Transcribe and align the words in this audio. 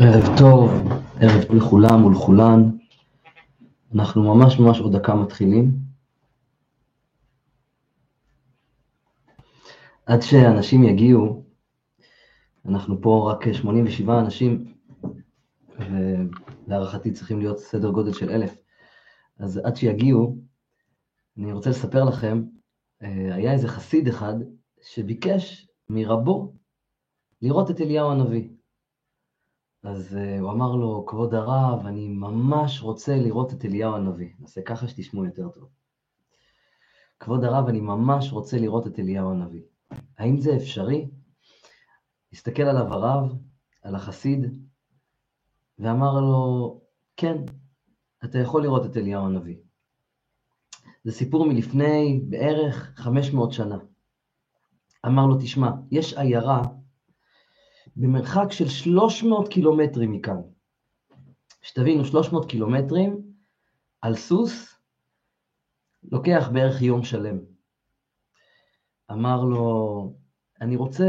ערב 0.00 0.38
טוב, 0.38 0.70
ערב 1.20 1.44
טוב 1.44 1.56
לכולם 1.56 2.04
ולכולן. 2.04 2.70
אנחנו 3.94 4.34
ממש 4.34 4.58
ממש 4.58 4.80
עוד 4.80 4.96
דקה 4.96 5.14
מתחילים. 5.14 5.70
עד 10.06 10.22
שאנשים 10.22 10.84
יגיעו, 10.84 11.42
אנחנו 12.68 13.02
פה 13.02 13.32
רק 13.32 13.52
87 13.52 14.20
אנשים, 14.20 14.74
ולהערכתי 15.78 17.12
צריכים 17.12 17.38
להיות 17.38 17.58
סדר 17.58 17.90
גודל 17.90 18.12
של 18.12 18.30
אלף. 18.30 18.58
אז 19.38 19.56
עד 19.64 19.76
שיגיעו, 19.76 20.36
אני 21.38 21.52
רוצה 21.52 21.70
לספר 21.70 22.04
לכם, 22.04 22.42
אה, 23.02 23.34
היה 23.34 23.52
איזה 23.52 23.68
חסיד 23.68 24.08
אחד 24.08 24.34
שביקש 24.82 25.68
מרבו 25.88 26.52
לראות 27.42 27.70
את 27.70 27.80
אליהו 27.80 28.10
הנביא. 28.10 28.57
אז 29.88 30.16
uh, 30.16 30.40
הוא 30.40 30.50
אמר 30.50 30.76
לו, 30.76 31.04
כבוד 31.06 31.34
הרב, 31.34 31.86
אני 31.86 32.08
ממש 32.08 32.82
רוצה 32.82 33.16
לראות 33.16 33.52
את 33.52 33.64
אליהו 33.64 33.94
הנביא. 33.94 34.28
נעשה 34.38 34.62
ככה 34.62 34.88
שתשמעו 34.88 35.24
יותר 35.24 35.48
טוב. 35.48 35.68
כבוד 37.20 37.44
הרב, 37.44 37.68
אני 37.68 37.80
ממש 37.80 38.32
רוצה 38.32 38.58
לראות 38.58 38.86
את 38.86 38.98
אליהו 38.98 39.30
הנביא. 39.30 39.62
האם 40.18 40.40
זה 40.40 40.56
אפשרי? 40.56 41.10
הסתכל 42.32 42.62
עליו 42.62 42.94
הרב, 42.94 43.36
על 43.82 43.94
החסיד, 43.94 44.46
ואמר 45.78 46.20
לו, 46.20 46.80
כן, 47.16 47.36
אתה 48.24 48.38
יכול 48.38 48.62
לראות 48.62 48.86
את 48.86 48.96
אליהו 48.96 49.26
הנביא. 49.26 49.56
זה 51.04 51.12
סיפור 51.12 51.46
מלפני 51.46 52.20
בערך 52.28 52.92
500 52.96 53.52
שנה. 53.52 53.78
אמר 55.06 55.26
לו, 55.26 55.36
תשמע, 55.40 55.70
יש 55.90 56.14
עיירה 56.14 56.62
במרחק 58.00 58.52
של 58.52 58.68
300 58.68 59.48
קילומטרים 59.48 60.12
מכאן. 60.12 60.40
שתבינו, 61.62 62.04
300 62.04 62.50
קילומטרים 62.50 63.22
על 64.00 64.14
סוס 64.14 64.80
לוקח 66.02 66.50
בערך 66.52 66.82
יום 66.82 67.04
שלם. 67.04 67.38
אמר 69.12 69.44
לו, 69.44 70.14
אני 70.60 70.76
רוצה, 70.76 71.04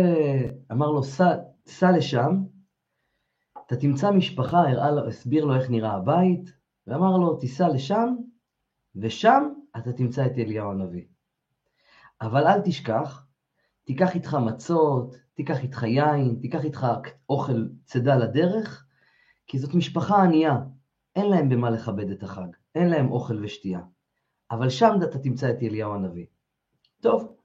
אמר 0.72 0.92
לו, 0.92 1.04
סע, 1.04 1.36
סע 1.68 1.92
לשם, 1.98 2.44
אתה 3.66 3.76
תמצא 3.76 4.12
משפחה, 4.12 4.70
הראה 4.70 4.92
לו, 4.92 5.08
הסביר 5.08 5.46
לו 5.46 5.56
איך 5.56 5.70
נראה 5.70 5.94
הבית, 5.94 6.54
ואמר 6.88 7.18
לו, 7.18 7.36
תיסע 7.36 7.68
לשם, 7.70 8.16
ושם 8.96 9.54
אתה 9.78 9.94
תמצא 9.94 10.26
את 10.26 10.32
אליהו 10.38 10.72
הנביא. 10.72 11.06
אבל 12.22 12.48
אל 12.48 12.62
תשכח, 12.62 13.29
תיקח 13.90 14.16
איתך 14.16 14.34
מצות, 14.34 15.16
תיקח 15.34 15.64
איתך 15.64 15.84
יין, 15.84 16.38
תיקח 16.42 16.64
איתך 16.64 16.88
אוכל 17.30 17.68
צידה 17.86 18.16
לדרך, 18.16 18.86
כי 19.48 19.60
זאת 19.60 19.74
משפחה 19.74 20.24
ענייה, 20.24 20.58
אין 21.16 21.30
להם 21.30 21.50
במה 21.50 21.70
לכבד 21.70 22.10
את 22.10 22.24
החג, 22.24 22.48
אין 22.76 22.90
להם 22.90 23.12
אוכל 23.12 23.44
ושתייה. 23.44 23.80
אבל 24.52 24.70
שם 24.70 24.94
אתה 25.04 25.20
תמצא 25.20 25.50
את 25.50 25.56
אליהו 25.64 25.94
הנביא. 25.94 26.26
טוב, 27.02 27.36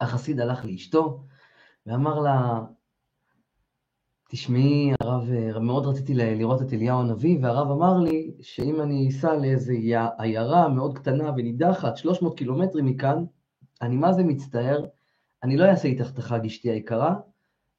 החסיד 0.00 0.40
הלך 0.40 0.64
לאשתו 0.64 1.24
ואמר 1.86 2.20
לה, 2.20 2.64
תשמעי, 4.28 4.92
הרב, 5.00 5.28
מאוד 5.60 5.86
רציתי 5.86 6.14
לראות 6.14 6.62
את 6.62 6.72
אליהו 6.72 7.00
הנביא, 7.00 7.38
והרב 7.42 7.70
אמר 7.70 7.98
לי 7.98 8.34
שאם 8.40 8.80
אני 8.80 9.08
אסע 9.08 9.36
לאיזו 9.36 9.72
עיירה 10.18 10.68
מאוד 10.68 10.98
קטנה 10.98 11.30
ונידחת, 11.30 11.96
300 11.96 12.38
קילומטרים 12.38 12.86
מכאן, 12.86 13.24
אני 13.82 13.96
מה 13.96 14.12
זה 14.12 14.22
מצטער, 14.24 14.84
אני 15.42 15.56
לא 15.56 15.64
אעשה 15.64 15.88
איתך 15.88 16.10
את 16.12 16.18
החג, 16.18 16.44
אשתי 16.46 16.70
היקרה, 16.70 17.14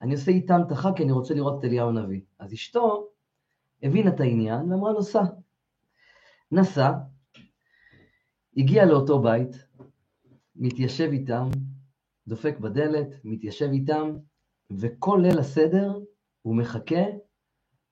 אני 0.02 0.14
עושה 0.14 0.32
איתם 0.32 0.62
את 0.68 0.72
החג 0.72 0.92
כי 0.96 1.04
אני 1.04 1.12
רוצה 1.12 1.34
לראות 1.34 1.60
את 1.60 1.66
אליהו 1.66 1.90
הנביא. 1.90 2.22
אז 2.40 2.54
אשתו 2.54 3.08
הבינה 3.84 4.10
את 4.10 4.20
העניין 4.20 4.72
ואמרה 4.72 4.92
לו, 4.92 5.04
סע. 5.04 5.24
נסע, 6.52 6.92
הגיע 8.58 8.86
לאותו 8.86 9.22
בית, 9.22 9.66
מתיישב 10.56 11.10
איתם, 11.12 11.50
דופק 12.28 12.60
בדלת, 12.60 13.08
מתיישב 13.24 13.70
איתם, 13.72 14.12
וכל 14.72 15.20
ליל 15.22 15.40
הסדר 15.40 16.00
הוא 16.42 16.56
מחכה 16.56 17.04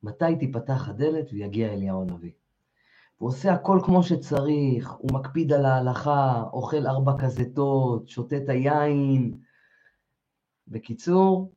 מתי 0.04 0.36
תיפתח 0.40 0.90
הדלת 0.90 1.30
ויגיע 1.34 1.74
אליהו 1.74 2.02
הנביא. 2.02 2.32
הוא 3.18 3.30
עושה 3.30 3.54
הכל 3.54 3.80
כמו 3.84 4.04
שצריך, 4.04 4.92
הוא 4.92 5.12
מקפיד 5.14 5.54
על 5.54 5.66
ההלכה, 5.66 6.44
אוכל 6.54 6.88
ארבע 6.88 7.14
כזיתות, 7.20 8.10
שותה 8.10 8.38
את 8.38 8.50
היין, 8.50 9.38
בקיצור, 10.70 11.52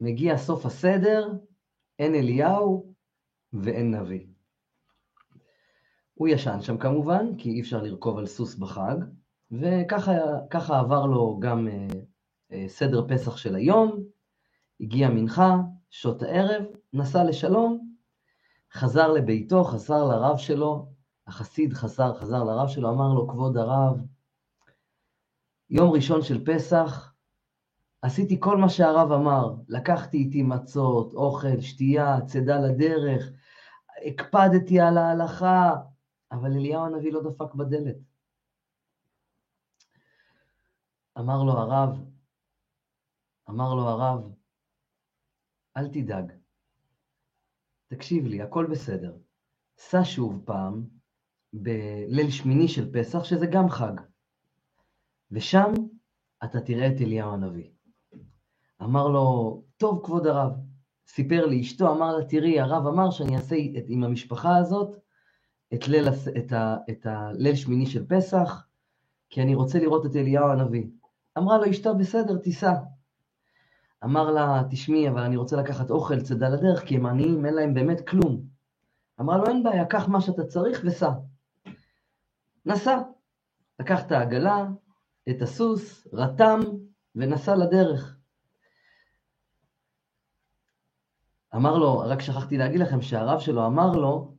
מגיע 0.00 0.36
סוף 0.36 0.66
הסדר, 0.66 1.32
אין 1.98 2.14
אליהו 2.14 2.94
ואין 3.52 3.94
נביא. 3.94 4.26
הוא 6.14 6.28
ישן 6.28 6.60
שם 6.60 6.78
כמובן, 6.78 7.36
כי 7.38 7.50
אי 7.50 7.60
אפשר 7.60 7.82
לרכוב 7.82 8.18
על 8.18 8.26
סוס 8.26 8.54
בחג, 8.54 8.96
וככה 9.50 10.78
עבר 10.80 11.06
לו 11.06 11.38
גם 11.40 11.68
אה, 11.68 11.86
אה, 12.52 12.64
סדר 12.68 13.06
פסח 13.08 13.36
של 13.36 13.54
היום, 13.54 14.04
הגיע 14.80 15.08
מנחה, 15.08 15.56
שעות 15.90 16.22
הערב, 16.22 16.64
נסע 16.92 17.24
לשלום, 17.24 17.94
חזר 18.72 19.12
לביתו, 19.12 19.64
חזר 19.64 20.04
לרב 20.04 20.36
שלו, 20.36 20.92
החסיד 21.26 21.72
חזר, 21.72 22.14
חזר 22.14 22.44
לרב 22.44 22.68
שלו, 22.68 22.90
אמר 22.90 23.14
לו, 23.14 23.28
כבוד 23.28 23.56
הרב, 23.56 24.00
יום 25.70 25.90
ראשון 25.90 26.22
של 26.22 26.44
פסח, 26.44 27.11
עשיתי 28.02 28.36
כל 28.40 28.56
מה 28.56 28.68
שהרב 28.68 29.12
אמר, 29.12 29.54
לקחתי 29.68 30.16
איתי 30.16 30.42
מצות, 30.42 31.14
אוכל, 31.14 31.60
שתייה, 31.60 32.20
צידה 32.26 32.56
לדרך, 32.60 33.30
הקפדתי 34.06 34.80
על 34.80 34.98
ההלכה, 34.98 35.72
אבל 36.32 36.50
אליהו 36.52 36.84
הנביא 36.84 37.12
לא 37.12 37.22
דפק 37.22 37.54
בדלת. 37.54 37.96
אמר 41.18 41.42
לו 41.42 41.52
הרב, 41.52 41.98
אמר 43.50 43.74
לו 43.74 43.82
הרב, 43.82 44.34
אל 45.76 45.88
תדאג, 45.88 46.32
תקשיב 47.88 48.26
לי, 48.26 48.42
הכל 48.42 48.66
בסדר. 48.70 49.16
סע 49.76 50.00
שוב 50.04 50.42
פעם 50.44 50.86
בליל 51.52 52.30
שמיני 52.30 52.68
של 52.68 52.92
פסח, 52.92 53.24
שזה 53.24 53.46
גם 53.52 53.68
חג, 53.68 53.92
ושם 55.30 55.72
אתה 56.44 56.60
תראה 56.60 56.86
את 56.86 57.00
אליהו 57.00 57.32
הנביא. 57.32 57.70
אמר 58.84 59.08
לו, 59.08 59.62
טוב 59.76 60.00
כבוד 60.04 60.26
הרב, 60.26 60.52
סיפר 61.06 61.46
לאשתו, 61.46 61.92
אמר 61.92 62.16
לה, 62.16 62.24
תראי, 62.24 62.60
הרב 62.60 62.86
אמר 62.86 63.10
שאני 63.10 63.36
אעשה 63.36 63.56
את, 63.78 63.84
עם 63.86 64.04
המשפחה 64.04 64.56
הזאת 64.56 64.96
את 65.74 65.88
ליל, 65.88 66.08
את, 66.08 66.52
ה, 66.52 66.76
את 66.90 67.06
הליל 67.06 67.54
שמיני 67.54 67.86
של 67.86 68.06
פסח, 68.06 68.66
כי 69.30 69.42
אני 69.42 69.54
רוצה 69.54 69.78
לראות 69.78 70.06
את 70.06 70.16
אליהו 70.16 70.50
הנביא. 70.50 70.86
אמרה 71.38 71.58
לו 71.58 71.70
אשתו, 71.70 71.98
בסדר, 71.98 72.38
תיסע. 72.38 72.74
אמר 74.04 74.30
לה, 74.30 74.62
תשמעי, 74.70 75.08
אבל 75.08 75.20
אני 75.20 75.36
רוצה 75.36 75.56
לקחת 75.56 75.90
אוכל 75.90 76.20
צידה 76.20 76.48
לדרך, 76.48 76.84
כי 76.84 76.96
הם 76.96 77.06
עניים, 77.06 77.46
אין 77.46 77.54
להם 77.54 77.74
באמת 77.74 78.08
כלום. 78.08 78.42
אמרה 79.20 79.36
לו, 79.36 79.46
אין 79.46 79.62
בעיה, 79.62 79.84
קח 79.84 80.08
מה 80.08 80.20
שאתה 80.20 80.44
צריך 80.44 80.82
וסע. 80.84 81.10
נסע. 82.66 82.98
לקח 83.80 84.06
את 84.06 84.12
העגלה, 84.12 84.66
את 85.30 85.42
הסוס, 85.42 86.06
רתם, 86.12 86.60
ונסע 87.14 87.56
לדרך. 87.56 88.16
אמר 91.54 91.78
לו, 91.78 91.98
רק 91.98 92.20
שכחתי 92.20 92.58
להגיד 92.58 92.80
לכם 92.80 93.02
שהרב 93.02 93.40
שלו 93.40 93.66
אמר 93.66 93.92
לו, 93.92 94.34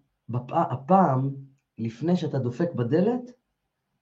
הפעם, 0.49 1.29
לפני 1.77 2.15
שאתה 2.15 2.39
דופק 2.39 2.73
בדלת, 2.73 3.31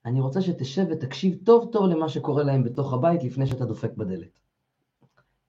אני 0.06 0.22
רוצה 0.22 0.42
שתשב 0.42 0.86
ותקשיב 0.90 1.38
טוב 1.46 1.70
טוב 1.72 1.86
למה 1.86 2.10
שקורה 2.10 2.44
להם 2.44 2.64
בתוך 2.64 2.94
הבית 2.94 3.24
לפני 3.24 3.48
שאתה 3.48 3.66
דופק 3.66 3.92
בדלת. 3.98 4.40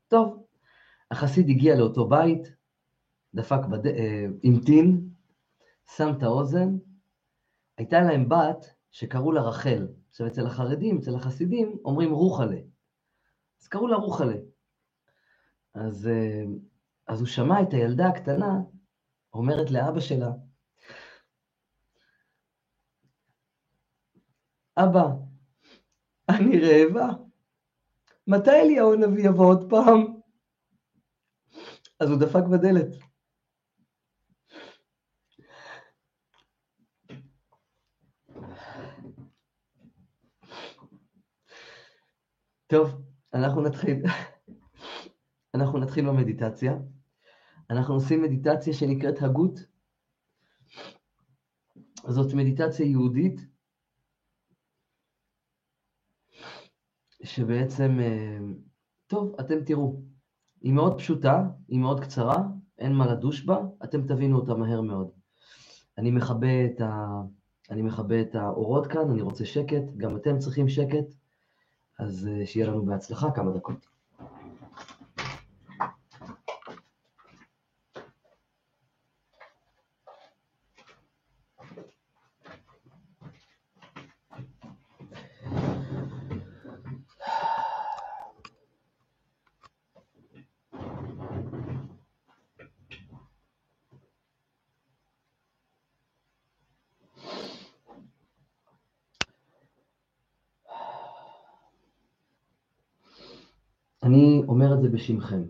טוב, 0.08 0.46
החסיד 1.10 1.48
הגיע 1.48 1.76
לאותו 1.76 2.08
בית, 2.08 2.54
דפק, 3.34 3.60
בד... 3.70 3.86
אה, 3.86 4.26
המתין, 4.44 5.08
שם 5.96 6.12
את 6.18 6.22
האוזן, 6.22 6.76
הייתה 7.78 8.00
להם 8.00 8.28
בת 8.28 8.74
שקראו 8.90 9.32
לה 9.32 9.42
רחל. 9.42 9.88
עכשיו 10.08 10.26
אצל 10.26 10.46
החרדים, 10.46 10.98
אצל 10.98 11.14
החסידים, 11.14 11.76
אומרים 11.84 12.12
רוחלה. 12.12 12.58
אז 13.62 13.68
קראו 13.68 13.86
לה 13.86 13.96
רוחלה. 13.96 14.36
אז 15.74 16.06
אה, 16.06 16.44
אז 17.12 17.20
הוא 17.20 17.28
שמע 17.28 17.62
את 17.62 17.72
הילדה 17.72 18.08
הקטנה 18.08 18.60
אומרת 19.34 19.70
לאבא 19.70 20.00
שלה, 20.00 20.30
אבא, 24.76 25.04
אני 26.28 26.60
רעבה. 26.60 27.08
מתי 28.26 28.50
אליהו 28.50 28.94
הנביא 28.94 29.28
יבוא 29.28 29.46
עוד 29.46 29.70
פעם? 29.70 30.20
אז 32.00 32.10
הוא 32.10 32.20
דפק 32.20 32.42
בדלת. 32.52 32.96
טוב, 42.66 43.02
אנחנו 43.34 43.62
נתחיל. 43.62 44.02
אנחנו 45.54 45.78
נתחיל 45.78 46.08
במדיטציה. 46.08 46.72
אנחנו 47.70 47.94
עושים 47.94 48.22
מדיטציה 48.22 48.72
שנקראת 48.72 49.22
הגות. 49.22 49.58
זאת 52.08 52.34
מדיטציה 52.34 52.86
יהודית, 52.86 53.40
שבעצם, 57.22 58.00
אה, 58.00 58.38
טוב, 59.06 59.34
אתם 59.40 59.64
תראו, 59.64 60.02
היא 60.60 60.72
מאוד 60.72 60.98
פשוטה, 60.98 61.42
היא 61.68 61.80
מאוד 61.80 62.00
קצרה, 62.00 62.42
אין 62.78 62.92
מה 62.92 63.06
לדוש 63.06 63.44
בה, 63.44 63.58
אתם 63.84 64.06
תבינו 64.06 64.38
אותה 64.38 64.54
מהר 64.54 64.80
מאוד. 64.80 65.10
אני 65.98 66.10
מכבה 66.10 66.64
את, 66.64 66.80
ה... 66.80 67.06
אני 67.70 67.82
מכבה 67.82 68.20
את 68.20 68.34
האורות 68.34 68.86
כאן, 68.86 69.10
אני 69.10 69.22
רוצה 69.22 69.44
שקט, 69.44 69.82
גם 69.96 70.16
אתם 70.16 70.38
צריכים 70.38 70.68
שקט, 70.68 71.14
אז 71.98 72.28
אה, 72.28 72.46
שיהיה 72.46 72.66
לנו 72.66 72.84
בהצלחה 72.84 73.30
כמה 73.30 73.50
דקות. 73.50 73.86
אני 104.02 104.42
אומר 104.48 104.74
את 104.74 104.82
זה 104.82 104.88
בשמכם. 104.88 105.42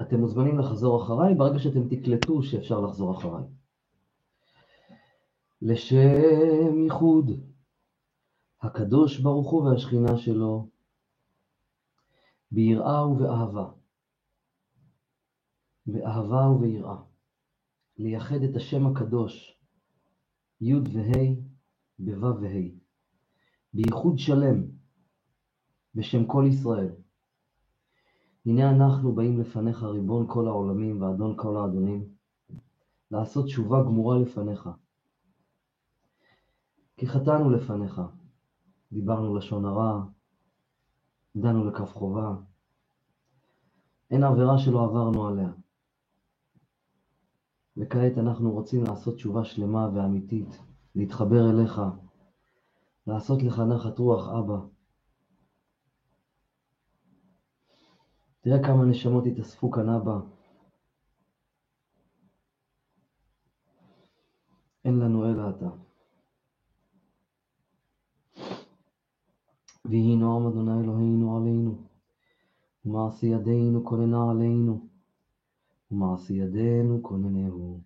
אתם 0.00 0.20
מוזמנים 0.20 0.58
לחזור 0.58 1.02
אחריי 1.02 1.34
ברגע 1.34 1.58
שאתם 1.58 1.88
תקלטו 1.88 2.42
שאפשר 2.42 2.80
לחזור 2.80 3.18
אחריי. 3.18 3.44
לשם 5.62 6.84
ייחוד 6.84 7.30
הקדוש 8.62 9.20
ברוך 9.20 9.50
הוא 9.50 9.62
והשכינה 9.62 10.16
שלו, 10.16 10.68
ביראה 12.50 13.08
ובאהבה, 13.08 13.70
באהבה 15.86 16.50
וביראה, 16.50 16.96
לייחד 17.96 18.42
את 18.50 18.56
השם 18.56 18.86
הקדוש, 18.86 19.60
י' 20.60 20.74
וה' 20.74 21.34
בו' 21.98 22.40
וה', 22.40 22.70
בייחוד 23.72 24.18
שלם, 24.18 24.62
בשם 25.94 26.26
כל 26.26 26.44
ישראל. 26.48 27.05
הנה 28.46 28.70
אנחנו 28.70 29.14
באים 29.14 29.40
לפניך, 29.40 29.82
ריבון 29.82 30.26
כל 30.28 30.48
העולמים 30.48 31.02
ואדון 31.02 31.34
כל 31.36 31.56
האדונים, 31.56 32.08
לעשות 33.10 33.44
תשובה 33.44 33.82
גמורה 33.82 34.18
לפניך. 34.18 34.68
כי 36.96 37.06
חטאנו 37.06 37.50
לפניך, 37.50 38.00
דיברנו 38.92 39.36
לשון 39.36 39.64
הרע, 39.64 40.04
דנו 41.36 41.64
לכף 41.64 41.92
חובה, 41.94 42.34
אין 44.10 44.24
עבירה 44.24 44.58
שלא 44.58 44.84
עברנו 44.84 45.26
עליה. 45.26 45.52
וכעת 47.76 48.18
אנחנו 48.18 48.52
רוצים 48.52 48.84
לעשות 48.84 49.14
תשובה 49.14 49.44
שלמה 49.44 49.88
ואמיתית, 49.94 50.62
להתחבר 50.94 51.50
אליך, 51.50 51.80
לעשות 53.06 53.42
לך 53.42 53.58
נחת 53.60 53.98
רוח, 53.98 54.28
אבא. 54.28 54.75
תראה 58.46 58.62
כמה 58.62 58.84
נשמות 58.84 59.26
התאספו 59.26 59.70
כאן, 59.70 59.88
אבא. 59.88 60.18
אין 64.84 64.98
לנו 64.98 65.30
אלא 65.30 65.50
אתה. 65.50 65.68
ויהי 69.84 70.16
נועם 70.16 70.46
אדוני 70.46 70.80
אלוהינו 70.80 71.36
עלינו, 71.36 71.74
ומעשי 72.84 73.26
ידינו 73.26 73.84
כוננה 73.84 74.30
עלינו, 74.30 74.80
ומעשי 75.90 76.34
ידינו 76.34 77.02
כוננהו. 77.02 77.80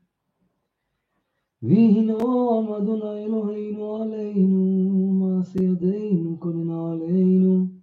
ויהי 1.62 2.02
נועם 2.02 2.72
אדוני 2.72 3.24
אלוהינו 3.24 4.02
עלינו, 4.02 4.60
ומעשי 5.10 5.62
ידינו 5.62 6.40
כוננה 6.40 6.92
עלינו, 6.92 7.79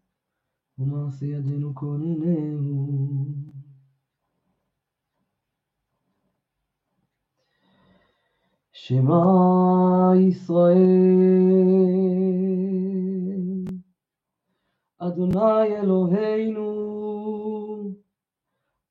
ומעשי 0.80 1.26
ידינו 1.26 1.76
כוננהו. 1.76 3.48
שמע 8.72 9.22
ישראל, 10.30 10.78
אדוני 14.98 15.78
אלוהינו, 15.82 16.68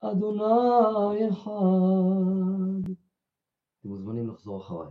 אדוני 0.00 1.28
אחד. 1.28 2.90
אתם 3.80 3.88
מוזמנים 3.88 4.28
לחזור 4.28 4.62
אחריי. 4.62 4.90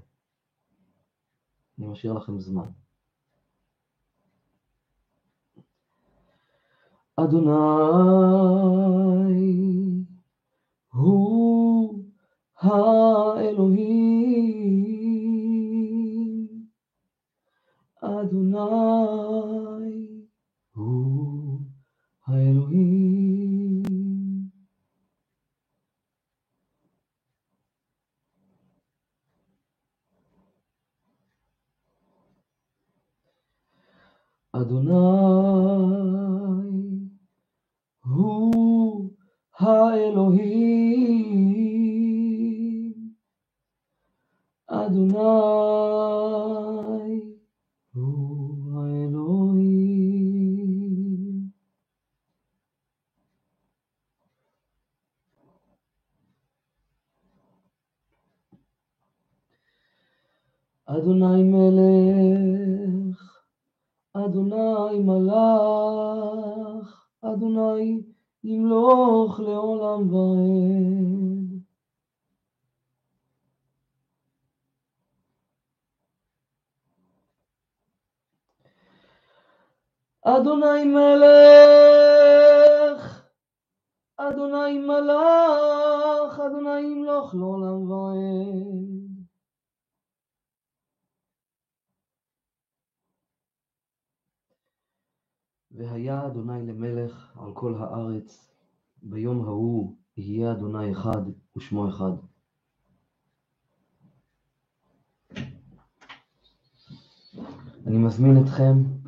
אני 1.80 1.88
משאיר 1.88 2.14
לכם 2.14 2.40
זמן. 2.40 2.70
אדוני 7.18 7.52
הוא 10.94 12.04
האלוהים. 12.60 14.16
אדוני 18.02 18.58
הוא 20.74 21.60
האלוהים. 22.26 23.84
אדוני 34.54 35.05
אדוני 80.28 80.84
מלך, 80.86 82.22
אדוני 84.18 84.80
מלך, 84.80 86.40
אדוני 86.40 86.80
ימלוך 86.80 87.36
לעולם 87.36 87.92
ועד. 87.92 88.16
והיה 95.72 96.28
אדוני 96.28 96.68
למלך 96.68 97.38
על 97.40 97.54
כל 97.54 97.76
הארץ, 97.76 98.52
ביום 99.02 99.46
ההוא 99.46 99.96
יהיה 100.18 100.52
אדוני 100.52 100.92
אחד 100.92 101.22
ושמו 101.56 101.90
אחד. 101.90 102.12
אני 107.88 107.98
מזמין 107.98 108.44
אתכם 108.44 109.05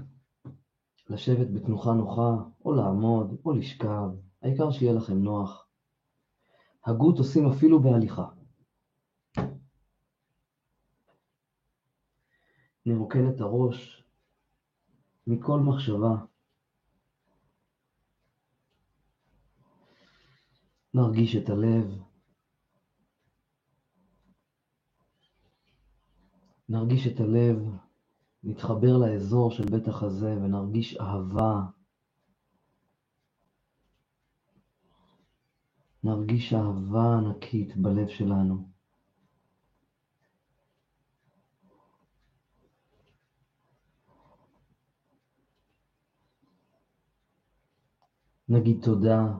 לשבת 1.09 1.47
בתנוחה 1.53 1.93
נוחה, 1.93 2.35
או 2.65 2.73
לעמוד, 2.73 3.41
או 3.45 3.51
לשכב, 3.51 4.09
העיקר 4.41 4.71
שיהיה 4.71 4.93
לכם 4.93 5.23
נוח. 5.23 5.67
הגות 6.85 7.17
עושים 7.17 7.47
אפילו 7.47 7.81
בהליכה. 7.81 8.25
נרוקן 12.85 13.29
את 13.35 13.41
הראש 13.41 14.03
מכל 15.27 15.59
מחשבה. 15.59 16.15
נרגיש 20.93 21.35
את 21.35 21.49
הלב. 21.49 22.01
נרגיש 26.69 27.07
את 27.07 27.19
הלב 27.19 27.86
נתחבר 28.43 28.97
לאזור 28.97 29.51
של 29.51 29.65
בית 29.65 29.87
החזה 29.87 30.31
ונרגיש 30.31 30.97
אהבה. 30.97 31.61
נרגיש 36.03 36.53
אהבה 36.53 37.17
ענקית 37.17 37.77
בלב 37.77 38.07
שלנו. 38.07 38.69
נגיד 48.49 48.77
תודה, 48.83 49.37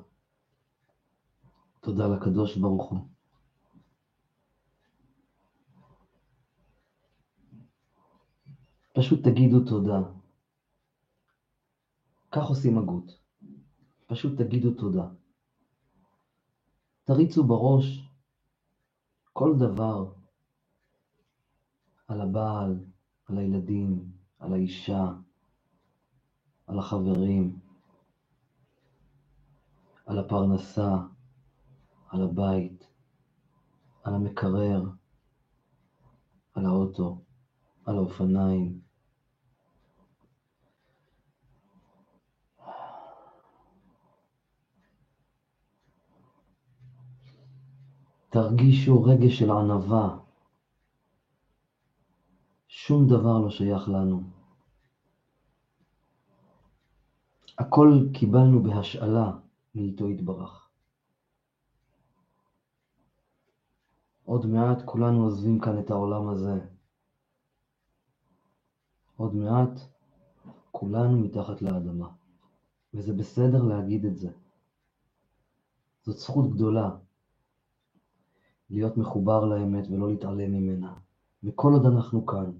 תודה 1.82 2.08
לקדוש 2.08 2.58
ברוך 2.58 2.89
הוא. 2.92 3.17
פשוט 8.98 9.24
תגידו 9.24 9.60
תודה. 9.66 10.00
כך 12.32 12.44
עושים 12.50 12.77
הגות. 12.77 13.20
פשוט 14.08 14.42
תגידו 14.42 14.74
תודה. 14.74 15.08
תריצו 17.04 17.44
בראש 17.44 18.10
כל 19.34 19.54
דבר 19.60 20.13
על 22.08 22.22
הבעל, 22.22 22.86
על 23.25 23.38
הילדים, 23.38 24.12
על 24.39 24.54
האישה, 24.54 25.10
על 26.68 26.80
החברים, 26.80 27.60
על 30.06 30.20
הפרנסה, 30.20 30.98
על 32.10 32.22
הבית, 32.22 32.88
על 34.04 34.13
המקרר, 34.13 34.84
על 36.54 36.66
האוטו, 36.66 37.22
על 37.86 37.96
האופניים. 37.96 38.87
תרגישו 48.38 49.03
רגש 49.03 49.39
של 49.39 49.51
ענווה. 49.51 50.17
שום 52.67 53.08
דבר 53.08 53.39
לא 53.39 53.50
שייך 53.50 53.89
לנו. 53.89 54.22
הכל 57.58 57.89
קיבלנו 58.13 58.63
בהשאלה 58.63 59.32
מאיתו 59.75 60.10
יתברך. 60.10 60.70
עוד 64.25 64.46
מעט 64.46 64.77
כולנו 64.86 65.24
עוזבים 65.24 65.60
כאן 65.60 65.79
את 65.79 65.89
העולם 65.89 66.29
הזה. 66.29 66.60
עוד 69.17 69.36
מעט 69.36 69.79
כולנו 70.72 71.20
מתחת 71.20 71.62
לאדמה. 71.62 72.10
וזה 72.94 73.13
בסדר 73.13 73.63
להגיד 73.63 74.06
את 74.06 74.17
זה. 74.17 74.29
זאת 76.03 76.17
זכות 76.17 76.51
גדולה 76.51 77.07
להיות 78.70 78.98
מחובר 78.98 79.46
לאמת 79.46 79.88
ולא 79.88 80.10
להתעלם 80.10 80.52
ממנה. 80.52 80.94
וכל 81.44 81.74
עוד 81.74 81.86
אנחנו 81.86 82.26
כאן, 82.26 82.52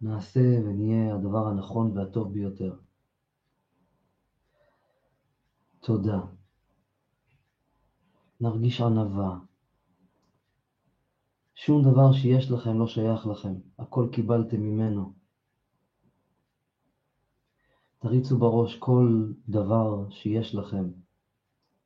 נעשה 0.00 0.40
ונהיה 0.64 1.14
הדבר 1.14 1.46
הנכון 1.46 1.98
והטוב 1.98 2.32
ביותר. 2.32 2.76
תודה. 5.80 6.20
נרגיש 8.40 8.80
ענווה. 8.80 9.38
שום 11.54 11.82
דבר 11.82 12.12
שיש 12.12 12.50
לכם 12.50 12.78
לא 12.78 12.86
שייך 12.86 13.26
לכם, 13.26 13.54
הכל 13.78 14.08
קיבלתם 14.12 14.60
ממנו. 14.60 15.12
תריצו 17.98 18.38
בראש 18.38 18.78
כל 18.78 19.32
דבר 19.48 20.10
שיש 20.10 20.54
לכם 20.54 20.90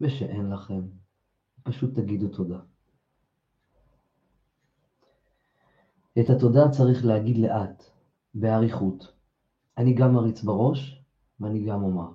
ושאין 0.01 0.51
לכם, 0.51 0.83
פשוט 1.67 1.95
תגידו 1.95 2.29
תודה. 2.29 2.59
את 6.21 6.31
התודה 6.31 6.69
צריך 6.71 7.05
להגיד 7.05 7.37
לאט, 7.37 7.83
באריכות. 8.35 9.13
אני 9.79 9.95
גם 9.95 10.17
אריץ 10.17 10.43
בראש, 10.43 11.05
ואני 11.41 11.67
גם 11.67 11.83
אומר. 11.83 12.11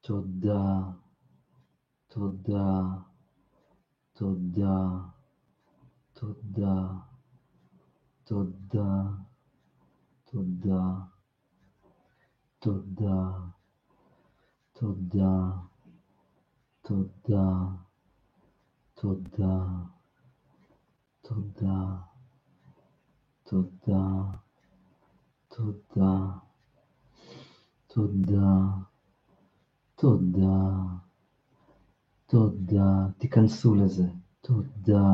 תודה, 0.00 0.78
תודה, 2.08 2.80
תודה, 4.12 4.88
תודה, 6.14 6.92
תודה, 8.24 9.02
תודה, 10.24 10.92
תודה, 12.58 13.30
תודה. 14.72 15.75
תודה, 16.86 17.50
תודה, 18.94 19.58
תודה, 21.22 21.96
תודה, 23.44 24.20
תודה, 25.48 26.16
תודה. 27.86 28.86
תודה, 29.96 30.82
תודה, 32.26 33.06
תיכנסו 33.18 33.74
לזה. 33.74 34.08
תודה, 34.40 35.10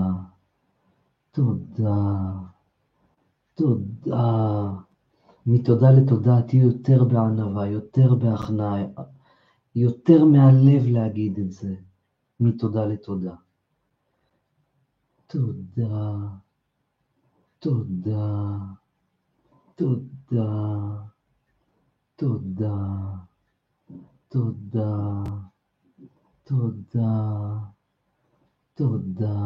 תודה, 1.31 2.33
תודה. 3.55 4.71
מתודה 5.47 5.91
לתודה 5.91 6.43
תהיו 6.43 6.62
יותר 6.62 7.05
בענווה, 7.05 7.67
יותר 7.67 8.14
בהכנעה, 8.14 8.79
יותר 9.75 10.25
מהלב 10.25 10.87
להגיד 10.87 11.38
את 11.38 11.52
זה. 11.52 11.75
מתודה 12.41 12.87
לתודה. 12.87 13.35
תודה, 15.26 16.19
תודה, 17.59 18.57
תודה, 19.76 20.47
תודה. 22.17 23.23
תודה, 24.33 25.23
תודה, 26.43 27.05
תודה, 28.75 29.38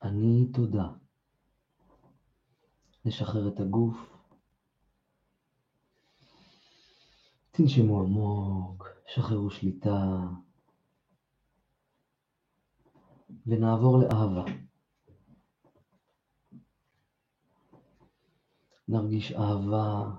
אני 0.03 0.51
תודה. 0.53 0.87
נשחרר 3.05 3.47
את 3.47 3.59
הגוף. 3.59 3.95
תנשמו 7.51 7.99
עמוק, 7.99 8.87
שחררו 9.07 9.49
שליטה. 9.49 10.17
ונעבור 13.45 13.97
לאהבה. 13.97 14.45
נרגיש 18.87 19.31
אהבה. 19.31 20.11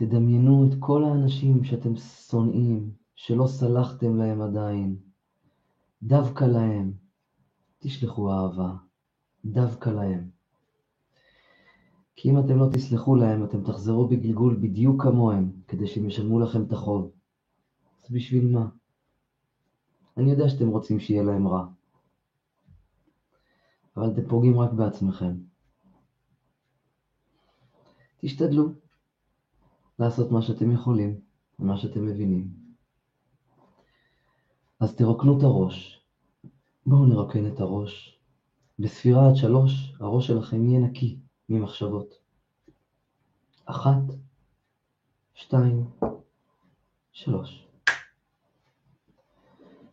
תדמיינו 0.00 0.66
את 0.68 0.74
כל 0.78 1.04
האנשים 1.04 1.64
שאתם 1.64 1.96
שונאים, 1.96 2.92
שלא 3.14 3.46
סלחתם 3.46 4.16
להם 4.16 4.42
עדיין. 4.42 4.96
דווקא 6.02 6.44
להם 6.44 6.92
תשלחו 7.78 8.32
אהבה, 8.32 8.72
דווקא 9.44 9.90
להם. 9.90 10.30
כי 12.16 12.30
אם 12.30 12.38
אתם 12.38 12.56
לא 12.56 12.66
תסלחו 12.72 13.16
להם, 13.16 13.44
אתם 13.44 13.64
תחזרו 13.64 14.08
בגלגול 14.08 14.56
בדיוק 14.60 15.02
כמוהם, 15.02 15.52
כדי 15.68 15.86
שהם 15.86 16.06
ישלמו 16.06 16.40
לכם 16.40 16.62
את 16.62 16.72
החוב. 16.72 17.10
אז 18.04 18.10
בשביל 18.10 18.46
מה? 18.46 18.68
אני 20.16 20.30
יודע 20.30 20.48
שאתם 20.48 20.68
רוצים 20.68 21.00
שיהיה 21.00 21.22
להם 21.22 21.48
רע, 21.48 21.66
אבל 23.96 24.10
אתם 24.12 24.28
פוגעים 24.28 24.58
רק 24.58 24.72
בעצמכם. 24.72 25.34
תשתדלו 28.18 28.72
לעשות 30.00 30.30
מה 30.30 30.42
שאתם 30.42 30.70
יכולים 30.72 31.20
ומה 31.58 31.76
שאתם 31.76 32.06
מבינים. 32.06 32.48
אז 34.80 34.96
תרוקנו 34.96 35.38
את 35.38 35.42
הראש. 35.42 36.04
בואו 36.86 37.06
נרוקן 37.06 37.46
את 37.46 37.60
הראש. 37.60 38.20
בספירה 38.78 39.28
עד 39.28 39.36
שלוש, 39.36 39.94
הראש 40.00 40.26
שלכם 40.26 40.64
יהיה 40.64 40.80
נקי 40.80 41.18
ממחשבות. 41.48 42.14
אחת, 43.64 44.02
שתיים, 45.34 45.90
שלוש. 47.12 47.66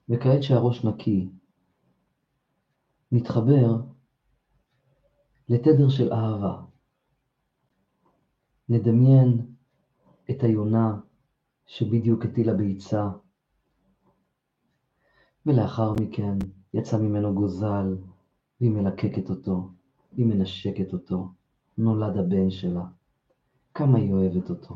וכעת 0.09 0.43
שהראש 0.43 0.85
נקי, 0.85 1.29
נתחבר 3.11 3.75
לתדר 5.49 5.89
של 5.89 6.13
אהבה. 6.13 6.61
נדמיין 8.69 9.56
את 10.31 10.43
היונה 10.43 10.99
שבדיוק 11.65 12.25
הטילה 12.25 12.53
ביצה, 12.53 13.09
ולאחר 15.45 15.93
מכן 15.93 16.37
יצא 16.73 16.97
ממנו 16.97 17.35
גוזל, 17.35 17.97
והיא 18.61 18.71
מלקקת 18.71 19.29
אותו, 19.29 19.69
היא 20.11 20.25
מנשקת 20.25 20.93
אותו, 20.93 21.29
נולד 21.77 22.17
הבן 22.17 22.49
שלה. 22.49 22.85
כמה 23.73 23.97
היא 23.97 24.13
אוהבת 24.13 24.49
אותו. 24.49 24.75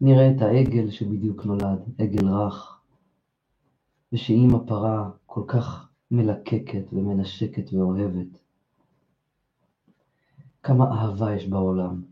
נראה 0.00 0.30
את 0.30 0.42
העגל 0.42 0.90
שבדיוק 0.90 1.44
נולד, 1.44 1.78
עגל 1.98 2.28
רך, 2.28 2.80
ושאימא 4.12 4.58
פרה 4.66 5.10
כל 5.26 5.44
כך 5.46 5.88
מלקקת 6.10 6.84
ומנשקת 6.92 7.72
ואוהבת. 7.72 8.38
כמה 10.62 10.84
אהבה 10.84 11.34
יש 11.34 11.48
בעולם. 11.48 12.09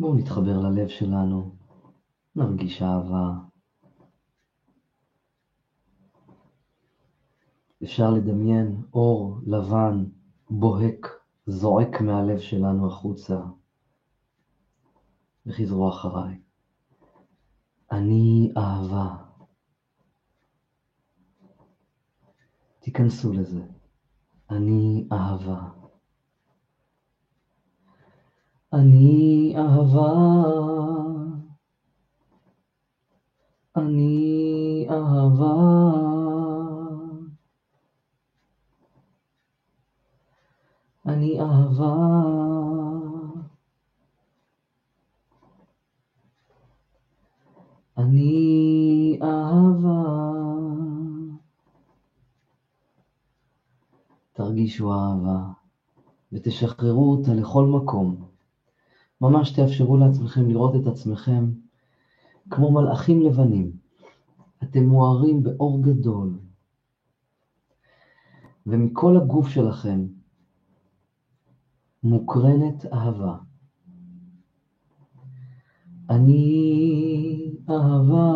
בואו 0.00 0.14
נתחבר 0.14 0.60
ללב 0.60 0.88
שלנו, 0.88 1.56
נרגיש 2.36 2.82
אהבה. 2.82 3.32
אפשר 7.82 8.10
לדמיין 8.10 8.82
אור 8.92 9.38
לבן, 9.46 10.04
בוהק, 10.50 11.06
זועק 11.46 12.00
מהלב 12.00 12.38
שלנו 12.38 12.86
החוצה. 12.86 13.40
וחזרו 15.46 15.88
אחריי. 15.88 16.40
אני 17.92 18.52
אהבה. 18.56 19.16
תיכנסו 22.80 23.32
לזה. 23.32 23.62
אני 24.50 25.08
אהבה. 25.12 25.83
אני 28.74 29.54
אהבה. 29.56 30.12
אני 33.76 34.86
אהבה. 34.90 35.54
אני 41.06 41.40
אהבה. 41.40 41.94
אני 47.98 49.18
אהבה. 49.22 50.04
תרגישו 54.32 54.92
אהבה 54.92 55.42
ותשחררו 56.32 57.12
אותה 57.12 57.34
לכל 57.34 57.66
מקום. 57.66 58.33
ממש 59.30 59.50
תאפשרו 59.50 59.96
לעצמכם 59.96 60.48
לראות 60.48 60.76
את 60.76 60.86
עצמכם 60.86 61.50
כמו 62.50 62.70
מלאכים 62.72 63.22
לבנים. 63.22 63.70
אתם 64.62 64.84
מוארים 64.84 65.42
באור 65.42 65.82
גדול, 65.82 66.38
ומכל 68.66 69.16
הגוף 69.16 69.48
שלכם 69.48 70.06
מוקרנת 72.02 72.86
אהבה. 72.92 73.36
אני 76.10 77.50
אהבה. 77.70 78.32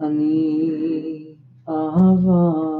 אני 0.00 0.60
אהבה. 1.68 2.73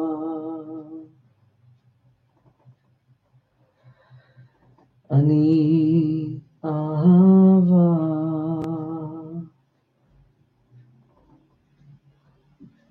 אני 5.14 6.38
אהבה. 6.64 7.94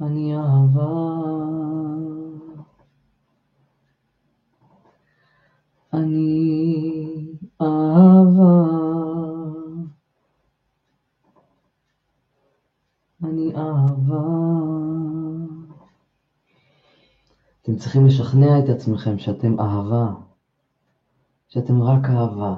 אני 0.01 0.37
אהבה. 0.37 1.13
אני 5.93 7.37
אהבה. 7.61 8.63
אני 13.23 13.55
אהבה. 13.55 14.23
אתם 17.61 17.75
צריכים 17.75 18.05
לשכנע 18.05 18.59
את 18.59 18.69
עצמכם 18.69 19.17
שאתם 19.17 19.59
אהבה, 19.59 20.11
שאתם 21.53 21.81
רק 21.81 22.09
אהבה. 22.09 22.55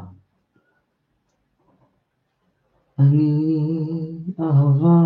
אני 2.99 4.21
אהבה. 4.39 4.97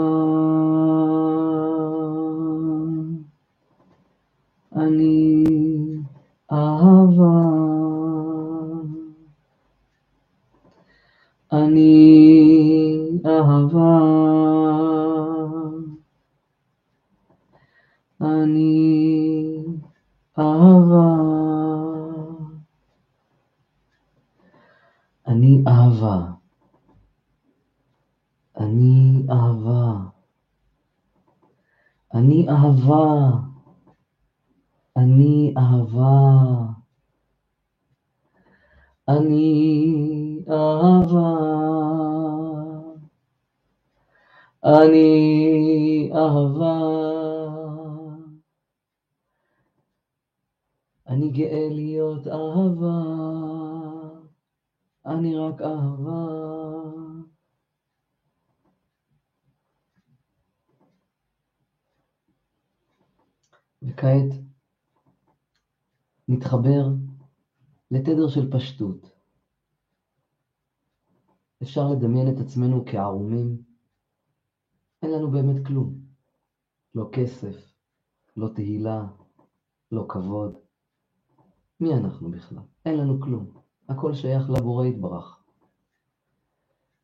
אני 32.14 32.47
אהבה. 32.49 33.31
אני 34.97 35.55
אהבה. 35.57 36.64
אני 39.09 40.44
אהבה. 40.51 41.35
אני 44.64 46.11
אהבה. 46.14 46.79
אני 51.09 51.31
גאה 51.31 51.68
להיות 51.71 52.27
אהבה. 52.27 53.03
אני 55.07 55.37
רק 55.37 55.62
אהבה. 55.62 56.58
וכעת 63.99 64.41
נתחבר 66.29 66.87
לתדר 67.91 68.29
של 68.29 68.53
פשטות. 68.53 69.11
אפשר 71.63 71.89
לדמיין 71.89 72.29
את 72.29 72.41
עצמנו 72.41 72.85
כערומים, 72.87 73.63
אין 75.03 75.11
לנו 75.11 75.31
באמת 75.31 75.67
כלום. 75.67 75.95
לא 76.95 77.09
כסף, 77.13 77.73
לא 78.37 78.49
תהילה, 78.55 79.07
לא 79.93 80.07
כבוד. 80.09 80.55
מי 81.81 81.95
אנחנו 81.95 82.31
בכלל? 82.31 82.59
אין 82.85 82.97
לנו 82.97 83.21
כלום. 83.21 83.51
הכל 83.89 84.15
שייך 84.15 84.51
לבורא 84.51 84.87
יתברך. 84.87 85.43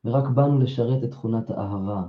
ורק 0.05 0.29
באנו 0.35 0.59
לשרת 0.59 1.05
את 1.05 1.11
תכונת 1.11 1.51
האהבה. 1.51 2.07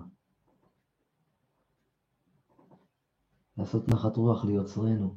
לעשות 3.57 3.87
נחת 3.87 4.17
רוח 4.17 4.45
ליוצרנו. 4.45 5.15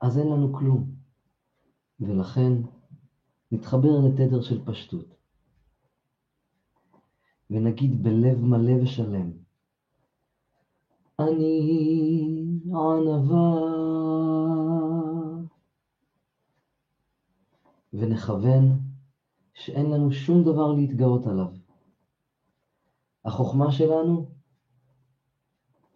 אז 0.00 0.18
אין 0.18 0.26
לנו 0.26 0.52
כלום. 0.52 0.94
ולכן 2.00 2.52
נתחבר 3.52 4.00
לתדר 4.06 4.42
של 4.42 4.64
פשטות. 4.64 5.14
ונגיד 7.50 8.02
בלב 8.02 8.44
מלא 8.44 8.82
ושלם, 8.82 9.30
אני 11.18 12.60
ענווה. 12.66 13.72
ונכוון 17.92 18.78
שאין 19.54 19.90
לנו 19.90 20.12
שום 20.12 20.42
דבר 20.42 20.72
להתגאות 20.72 21.26
עליו. 21.26 21.48
החוכמה 23.24 23.72
שלנו 23.72 24.26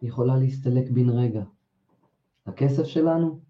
יכולה 0.03 0.37
להסתלק 0.37 0.91
בן 0.91 1.11
רגע. 1.11 1.43
הכסף 2.47 2.85
שלנו, 2.85 3.41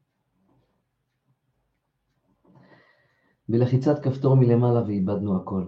בלחיצת 3.48 4.02
כפתור 4.02 4.34
מלמעלה 4.34 4.82
ואיבדנו 4.82 5.36
הכל. 5.36 5.64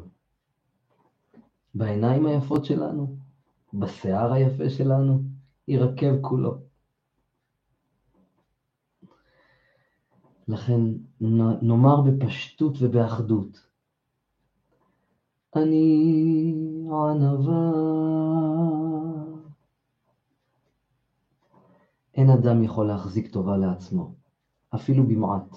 בעיניים 1.74 2.26
היפות 2.26 2.64
שלנו, 2.64 3.16
בשיער 3.74 4.32
היפה 4.32 4.70
שלנו, 4.70 5.22
יירקב 5.68 6.20
כולו. 6.20 6.58
לכן 10.48 10.80
נאמר 11.62 12.00
בפשטות 12.00 12.74
ובאחדות, 12.80 13.66
אני 15.56 16.54
ענווה. 16.90 18.57
אין 22.18 22.30
אדם 22.30 22.62
יכול 22.62 22.86
להחזיק 22.86 23.32
טובה 23.32 23.56
לעצמו, 23.56 24.14
אפילו 24.74 25.06
במעט. 25.06 25.56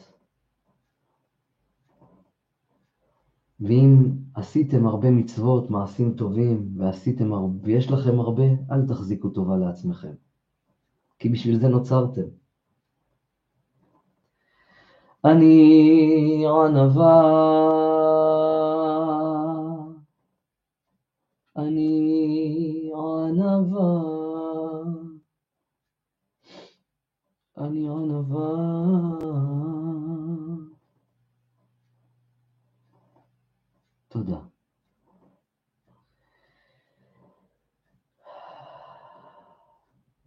ואם 3.60 4.12
עשיתם 4.36 4.88
הרבה 4.88 5.12
מצוות, 5.12 5.70
מעשים 5.70 6.14
טובים, 6.16 6.74
ועשיתם 6.78 7.34
הרבה, 7.34 7.58
ויש 7.64 7.92
לכם 7.92 8.20
הרבה, 8.20 8.44
אל 8.72 8.88
תחזיקו 8.88 9.30
טובה 9.30 9.58
לעצמכם. 9.58 10.14
כי 11.20 11.30
בשביל 11.30 11.60
זה 11.60 11.68
נוצרתם. 11.68 12.28
אני 15.26 16.46
ענווה, 16.48 17.22
אני 21.58 22.92
ענווה, 22.94 24.11
אני 27.66 27.90
ענווה. 27.90 28.48
תודה. 34.08 34.40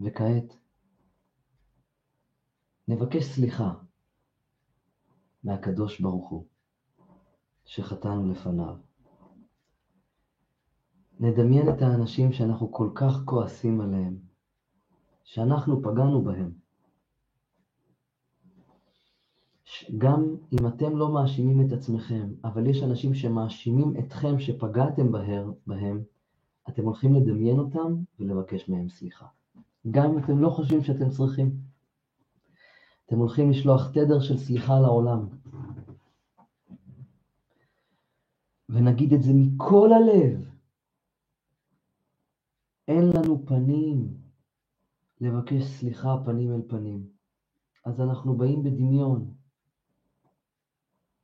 וכעת 0.01 0.57
נבקש 2.89 3.25
סליחה 3.25 3.75
מהקדוש 5.45 6.01
ברוך 6.01 6.29
הוא 6.29 6.47
שחטאנו 7.65 8.31
לפניו. 8.31 8.75
נדמיין 11.21 11.69
את 11.69 11.83
האנשים 11.83 12.33
שאנחנו 12.33 12.73
כל 12.73 12.91
כך 12.95 13.13
כועסים 13.25 13.81
עליהם, 13.81 14.19
שאנחנו 15.25 15.83
פגענו 15.83 16.25
בהם. 16.25 16.64
גם 19.99 20.37
אם 20.53 20.67
אתם 20.67 20.97
לא 20.97 21.13
מאשימים 21.13 21.67
את 21.67 21.73
עצמכם, 21.73 22.29
אבל 22.45 22.67
יש 22.67 22.83
אנשים 22.83 23.15
שמאשימים 23.15 23.95
אתכם 23.99 24.39
שפגעתם 24.39 25.13
בהר, 25.13 25.53
בהם, 25.67 26.03
אתם 26.69 26.85
הולכים 26.85 27.15
לדמיין 27.15 27.59
אותם 27.59 27.95
ולבקש 28.21 28.69
מהם 28.69 28.89
סליחה. 28.89 29.27
גם 29.91 30.11
אם 30.11 30.19
אתם 30.19 30.39
לא 30.39 30.51
חושבים 30.51 30.85
שאתם 30.85 31.11
צריכים. 31.11 31.57
אתם 33.07 33.19
הולכים 33.19 33.51
לשלוח 33.51 33.91
תדר 33.91 34.21
של 34.21 34.39
סליחה 34.39 34.81
לעולם. 34.81 35.27
ונגיד 38.69 39.13
את 39.13 39.23
זה 39.23 39.33
מכל 39.35 39.91
הלב. 39.93 40.51
אין 42.89 43.11
לנו 43.17 43.47
פנים 43.47 44.15
לבקש 45.21 45.63
סליחה 45.63 46.17
פנים 46.25 46.53
אל 46.53 46.63
פנים. 46.69 47.07
אז 47.85 48.01
אנחנו 48.01 48.37
באים 48.37 48.63
בדמיון. 48.63 49.35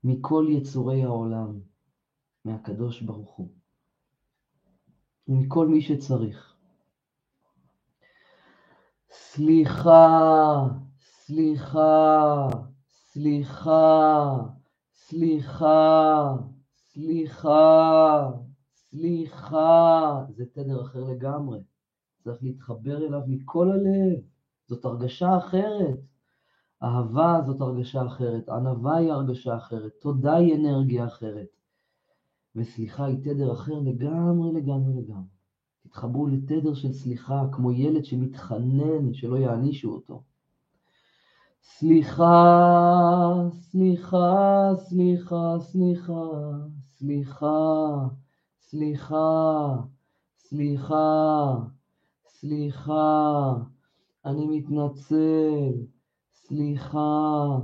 מכל 0.04 0.46
יצורי 0.50 1.02
העולם, 1.02 1.60
מהקדוש 2.44 3.02
ברוך 3.02 3.30
הוא, 3.30 3.48
ומכל 5.28 5.68
מי 5.68 5.82
שצריך. 5.82 6.56
סליחה, 9.10 10.66
סליחה, 11.00 12.48
סליחה, 13.12 14.28
סליחה, 14.94 16.36
סליחה, 16.74 18.30
סליחה. 18.74 20.24
זה 20.30 20.44
תדר 20.52 20.82
אחר 20.82 21.04
לגמרי. 21.04 21.58
צריך 22.24 22.42
להתחבר 22.42 23.06
אליו 23.06 23.20
מכל 23.26 23.70
הלב. 23.70 24.20
זאת 24.66 24.84
הרגשה 24.84 25.38
אחרת. 25.38 26.09
אהבה 26.82 27.40
זאת 27.46 27.60
הרגשה 27.60 28.06
אחרת, 28.06 28.48
ענווה 28.48 28.96
היא 28.96 29.12
הרגשה 29.12 29.56
אחרת, 29.56 29.92
תודה 30.00 30.36
היא 30.36 30.54
אנרגיה 30.54 31.06
אחרת, 31.06 31.48
וסליחה 32.56 33.04
היא 33.04 33.18
תדר 33.22 33.52
אחר 33.52 33.78
לגמרי 33.78 34.52
לגמרי 34.52 35.02
לגמרי. 35.02 35.40
תתחברו 35.82 36.26
לתדר 36.26 36.74
של 36.74 36.92
סליחה, 36.92 37.44
כמו 37.52 37.72
ילד 37.72 38.04
שמתחנן 38.04 39.14
שלא 39.14 39.36
יענישו 39.36 39.92
אותו. 39.92 40.22
סליחה, 41.62 43.34
סליחה, 43.52 44.70
סליחה, 44.76 45.56
סליחה, 45.60 46.26
סליחה, 46.98 48.08
סליחה, 48.60 49.76
סליחה, 50.38 51.56
סליחה, 52.26 53.54
אני 54.24 54.46
מתנצל. 54.46 55.72
סליחה, 56.50 57.58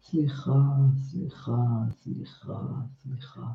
סליחה, 0.11 0.61
סליחה, 0.95 1.57
סליחה, 1.91 2.59
סליחה. 3.01 3.51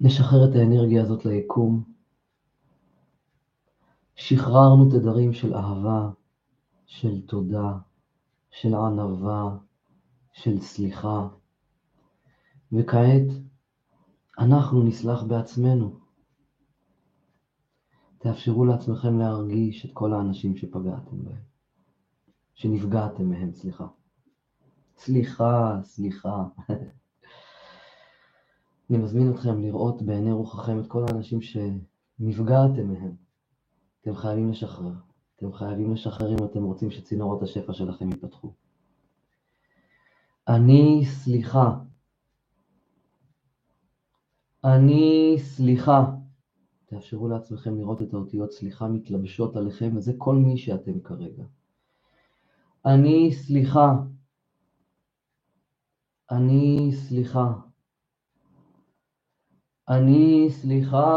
נשחרר 0.00 0.50
את 0.50 0.56
האנרגיה 0.56 1.02
הזאת 1.02 1.24
ליקום. 1.24 1.82
שחררנו 4.14 4.90
תדרים 4.90 5.32
של 5.32 5.54
אהבה, 5.54 6.10
של 6.86 7.26
תודה, 7.26 7.78
של 8.50 8.74
ענווה, 8.74 9.56
של 10.32 10.60
סליחה, 10.60 11.28
וכעת 12.72 13.26
אנחנו 14.38 14.82
נסלח 14.82 15.22
בעצמנו. 15.22 15.98
תאפשרו 18.18 18.64
לעצמכם 18.64 19.18
להרגיש 19.18 19.86
את 19.86 19.90
כל 19.94 20.12
האנשים 20.12 20.56
שפגעתם 20.56 21.24
בהם, 21.24 21.42
שנפגעתם 22.54 23.28
מהם, 23.28 23.52
סליחה. 23.54 23.86
סליחה, 25.08 25.76
סליחה. 25.84 26.44
אני 28.90 28.98
מזמין 28.98 29.30
אתכם 29.30 29.60
לראות 29.60 30.02
בעיני 30.02 30.32
רוחכם 30.32 30.80
את 30.80 30.86
כל 30.86 31.04
האנשים 31.08 31.40
שנפגעתם 31.40 32.92
מהם. 32.92 33.12
אתם 34.00 34.16
חייבים 34.16 34.50
לשחרר. 34.50 34.92
אתם 35.36 35.52
חייבים 35.52 35.92
לשחרר 35.92 36.32
אם 36.32 36.44
אתם 36.44 36.64
רוצים 36.64 36.90
שצינורות 36.90 37.42
השפע 37.42 37.72
שלכם 37.72 38.10
ייפתחו. 38.10 38.52
אני 40.48 41.02
סליחה. 41.06 41.78
אני 44.64 45.36
סליחה. 45.38 46.04
תאפשרו 46.86 47.28
לעצמכם 47.28 47.78
לראות 47.78 48.02
את 48.02 48.14
האותיות 48.14 48.52
סליחה 48.52 48.88
מתלבשות 48.88 49.56
עליכם, 49.56 49.96
וזה 49.96 50.12
כל 50.18 50.36
מי 50.36 50.58
שאתם 50.58 51.00
כרגע. 51.00 51.44
אני 52.86 53.32
סליחה. 53.32 53.94
אני 56.30 56.90
סליחה. 56.92 57.52
אני 59.88 60.48
סליחה. 60.50 61.14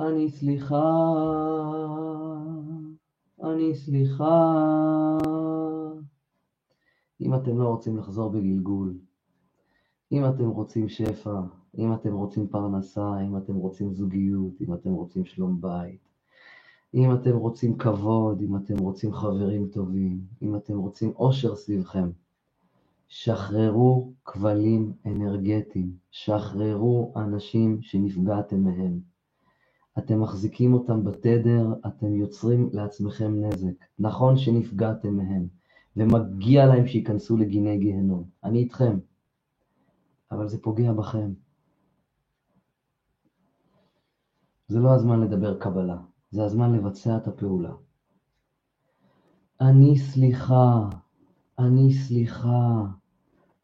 אני 0.00 0.30
סליחה. 0.30 0.92
אני 3.44 3.74
סליחה. 3.74 4.52
אם 7.20 7.34
אתם 7.34 7.58
לא 7.58 7.68
רוצים 7.68 7.96
לחזור 7.96 8.30
בגלגול, 8.30 8.98
אם 10.12 10.22
אתם 10.26 10.48
רוצים 10.48 10.88
שפע, 10.88 11.40
אם 11.78 11.94
אתם 11.94 12.12
רוצים 12.12 12.48
פרנסה, 12.48 13.20
אם 13.20 13.36
אתם 13.36 13.54
רוצים 13.54 13.94
זוגיות, 13.94 14.60
אם 14.60 14.74
אתם 14.74 14.90
רוצים 14.90 15.24
שלום 15.24 15.60
בית, 15.60 16.11
אם 16.94 17.14
אתם 17.14 17.36
רוצים 17.36 17.78
כבוד, 17.78 18.40
אם 18.40 18.56
אתם 18.56 18.78
רוצים 18.78 19.12
חברים 19.12 19.68
טובים, 19.68 20.20
אם 20.42 20.56
אתם 20.56 20.78
רוצים 20.78 21.12
אושר 21.16 21.56
סביבכם, 21.56 22.10
שחררו 23.08 24.12
כבלים 24.24 24.92
אנרגטיים, 25.06 25.96
שחררו 26.10 27.12
אנשים 27.16 27.82
שנפגעתם 27.82 28.64
מהם. 28.64 29.00
אתם 29.98 30.20
מחזיקים 30.20 30.74
אותם 30.74 31.04
בתדר, 31.04 31.74
אתם 31.86 32.14
יוצרים 32.14 32.70
לעצמכם 32.72 33.44
נזק. 33.44 33.84
נכון 33.98 34.36
שנפגעתם 34.36 35.16
מהם, 35.16 35.46
ומגיע 35.96 36.66
להם 36.66 36.86
שייכנסו 36.86 37.36
לגיני 37.36 37.78
גיהנום. 37.78 38.24
אני 38.44 38.58
איתכם, 38.58 38.98
אבל 40.30 40.48
זה 40.48 40.62
פוגע 40.62 40.92
בכם. 40.92 41.32
זה 44.68 44.80
לא 44.80 44.94
הזמן 44.94 45.20
לדבר 45.20 45.58
קבלה, 45.58 45.96
זה 46.32 46.44
הזמן 46.44 46.72
לבצע 46.72 47.16
את 47.16 47.28
הפעולה. 47.28 47.72
אני 49.60 49.98
סליחה, 49.98 50.88
אני 51.58 51.94
סליחה, 51.94 52.86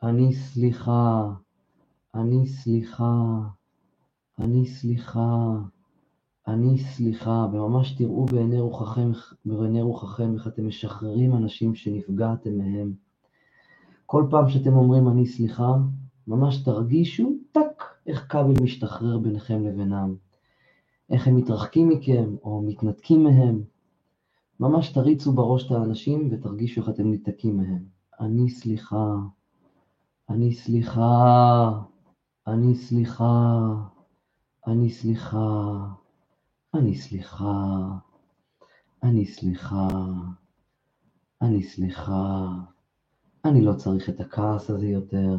אני 0.02 0.35
סליחה, 0.35 1.31
אני 2.14 2.46
סליחה, 2.46 3.40
אני 4.38 4.66
סליחה, 4.66 5.54
אני 6.48 6.78
סליחה, 6.78 7.46
וממש 7.52 7.92
תראו 7.92 8.26
בעיני 8.26 8.61
רוחכם, 8.61 9.11
בעיני 9.44 9.83
רוחכם 9.83 10.35
איך 10.35 10.46
אתם 10.46 10.66
משחררים 10.66 11.37
אנשים 11.37 11.74
שנפגעתם 11.74 12.59
מהם. 12.59 12.92
כל 14.07 14.26
פעם 14.31 14.48
שאתם 14.48 14.72
אומרים 14.72 15.09
אני 15.09 15.26
סליחה, 15.26 15.72
ממש 16.26 16.62
תרגישו, 16.62 17.33
טק, 17.52 17.85
איך 18.07 18.26
כבל 18.28 18.62
משתחרר 18.62 19.18
ביניכם 19.18 19.64
לבינם. 19.64 20.28
איך 21.11 21.29
הם 21.29 21.37
מתרחקים 21.37 21.88
מכם 21.88 22.37
או 22.44 22.62
מתנתקים 22.62 23.25
מהם. 23.25 23.62
ממש 24.61 24.92
תריצו 24.92 25.33
בראש 25.33 25.66
את 25.66 25.71
האנשים 25.71 26.29
ותרגישו 26.33 26.81
איך 26.81 26.90
אתם 26.90 27.11
ניתקים 27.11 27.57
מהם. 27.57 27.85
אני 28.21 28.51
סליחה, 28.51 29.14
אני 30.29 30.53
סליחה, 30.53 31.73
אני 32.47 32.75
סליחה, 32.75 33.75
אני 34.66 34.90
סליחה, 34.90 35.87
אני 36.75 36.94
סליחה, 36.94 37.88
אני 39.03 39.27
סליחה, 39.27 39.88
אני 41.42 41.62
סליחה, 41.62 42.49
אני 43.44 43.64
לא 43.64 43.73
צריך 43.73 44.09
את 44.09 44.21
הכעס 44.21 44.71
הזה 44.71 44.87
יותר. 44.87 45.37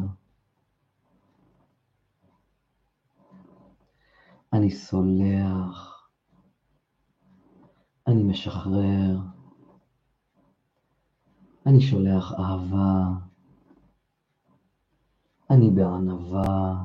אני 4.52 4.70
סולח, 4.70 6.08
אני 8.06 8.22
משחרר, 8.22 9.18
אני 11.66 11.80
שולח 11.80 12.32
אהבה, 12.32 13.04
אני 15.50 15.70
בענווה, 15.70 16.84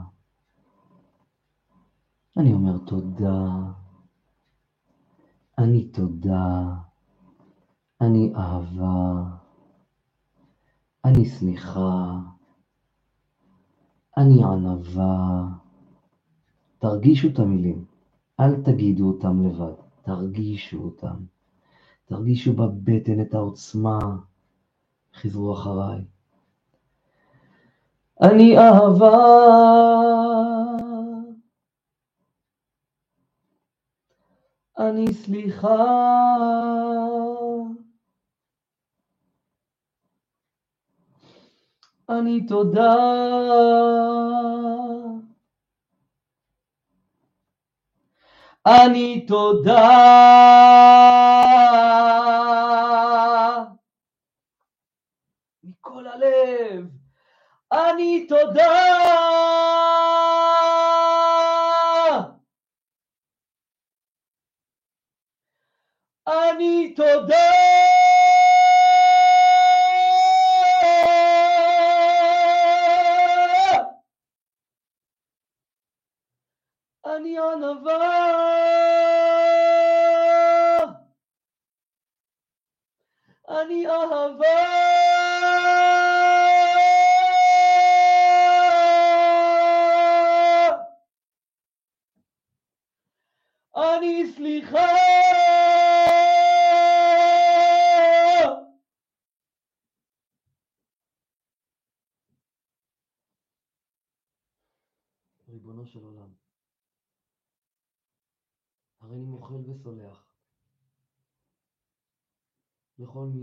אני 2.38 2.54
אומר 2.54 2.78
תודה, 2.78 3.71
אני 5.58 5.88
תודה, 5.88 6.75
אני 8.01 8.34
אהבה, 8.36 9.23
אני 11.06 11.25
סליחה, 11.25 12.19
אני 14.17 14.43
ענווה, 14.43 15.47
תרגישו 16.79 17.27
את 17.27 17.39
המילים, 17.39 17.85
אל 18.39 18.63
תגידו 18.63 19.07
אותם 19.07 19.45
לבד, 19.45 19.73
תרגישו 20.01 20.77
אותם. 20.77 21.15
תרגישו 22.05 22.53
בבטן 22.53 23.21
את 23.21 23.33
העוצמה, 23.33 23.99
חזרו 25.15 25.53
אחריי. 25.53 26.05
אני 28.21 28.57
אהבה, 28.57 29.17
אני 34.79 35.13
סליחה, 35.13 35.85
אני 42.09 42.47
תודה. 42.47 42.95
אני 48.67 49.25
תודה. 49.28 49.89
מכל 55.63 56.08
הלב, 56.08 56.86
אני 57.71 58.28
תודה. 58.30 58.71
אני 66.28 66.93
תודה. 66.95 67.55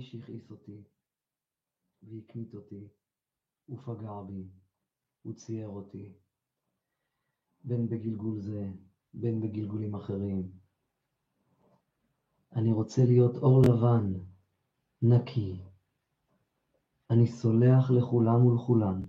מי 0.03 0.07
שהכעיס 0.07 0.51
אותי 0.51 0.83
והקנית 2.03 2.55
אותי 2.55 2.89
ופגע 3.69 4.23
בי 4.27 4.49
וצייר 5.27 5.69
אותי, 5.69 6.13
בין 7.65 7.89
בגלגול 7.89 8.41
זה, 8.41 8.73
בין 9.15 9.41
בגלגולים 9.41 9.95
אחרים. 9.95 10.51
אני 12.53 12.73
רוצה 12.73 13.05
להיות 13.05 13.37
אור 13.37 13.63
לבן, 13.63 14.13
נקי. 15.03 15.63
אני 17.11 17.27
סולח 17.27 17.91
לכולם 17.91 18.47
ולכולן. 18.47 19.03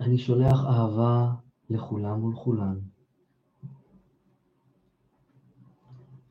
אני 0.00 0.18
שולח 0.18 0.58
אהבה 0.64 1.34
לכולם 1.70 2.24
ולכולן. 2.24 2.80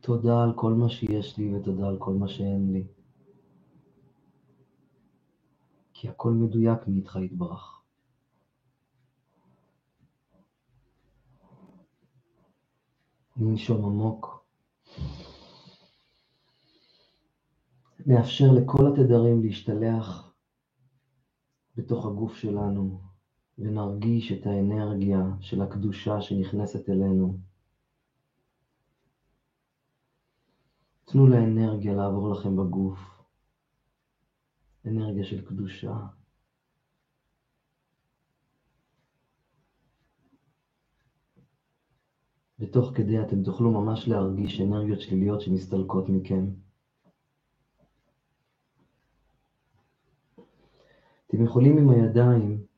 תודה 0.01 0.43
על 0.43 0.53
כל 0.55 0.73
מה 0.73 0.89
שיש 0.89 1.37
לי 1.37 1.55
ותודה 1.55 1.87
על 1.87 1.97
כל 1.97 2.13
מה 2.13 2.27
שאין 2.27 2.73
לי. 2.73 2.87
כי 5.93 6.09
הכל 6.09 6.31
מדויק 6.31 6.87
מאיתך 6.87 7.17
יתברך. 7.23 7.81
ננשום 13.37 13.85
עמוק. 13.85 14.45
נאפשר 18.05 18.51
לכל 18.51 18.87
התדרים 18.87 19.41
להשתלח 19.41 20.33
בתוך 21.75 22.05
הגוף 22.05 22.35
שלנו 22.35 23.01
ונרגיש 23.57 24.31
את 24.31 24.45
האנרגיה 24.45 25.19
של 25.39 25.61
הקדושה 25.61 26.21
שנכנסת 26.21 26.89
אלינו. 26.89 27.48
תנו 31.11 31.27
לאנרגיה 31.27 31.93
לעבור 31.93 32.29
לכם 32.29 32.55
בגוף, 32.55 32.99
אנרגיה 34.85 35.23
של 35.23 35.45
קדושה. 35.45 35.97
ותוך 42.59 42.91
כדי 42.95 43.21
אתם 43.21 43.43
תוכלו 43.43 43.71
ממש 43.71 44.07
להרגיש 44.07 44.61
אנרגיות 44.61 45.01
שליליות 45.01 45.41
שמסתלקות 45.41 46.09
מכם. 46.09 46.45
אתם 51.27 51.43
יכולים 51.43 51.77
עם 51.77 51.89
הידיים 51.89 52.68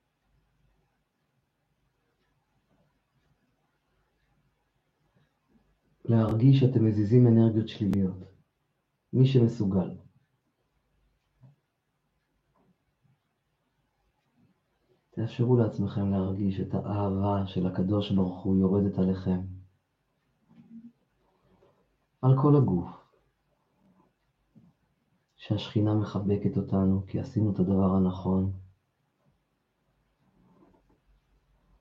להרגיש 6.42 6.60
שאתם 6.60 6.86
מזיזים 6.86 7.28
אנרגיות 7.28 7.68
שליליות. 7.68 8.18
מי 9.14 9.28
שמסוגל. 9.28 9.98
תאפשרו 15.10 15.58
לעצמכם 15.58 16.12
להרגיש 16.12 16.60
את 16.60 16.74
האהבה 16.74 17.48
של 17.48 17.68
הקדוש 17.68 18.12
ברוך 18.12 18.44
הוא 18.44 18.58
יורדת 18.58 19.00
עליכם. 19.00 19.42
על 22.22 22.32
כל 22.42 22.56
הגוף. 22.56 22.90
שהשכינה 25.38 25.94
מחבקת 25.96 26.58
אותנו 26.58 27.04
כי 27.08 27.20
עשינו 27.20 27.52
את 27.52 27.60
הדבר 27.60 27.96
הנכון. 27.96 28.52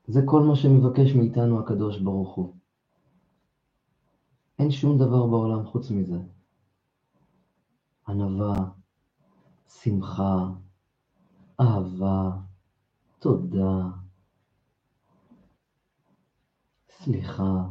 זה 0.07 0.21
כל 0.25 0.41
מה 0.41 0.55
שמבקש 0.55 1.15
מאיתנו 1.15 1.59
הקדוש 1.59 1.99
ברוך 1.99 2.35
הוא. 2.35 2.60
אין 4.61 4.71
שום 4.71 4.97
דבר 4.97 5.27
בעולם 5.27 5.65
חוץ 5.65 5.91
מזה. 5.91 6.17
ענווה, 8.07 8.55
שמחה, 9.67 10.49
אהבה, 11.61 12.31
תודה, 13.19 13.89
סליחה. 16.89 17.65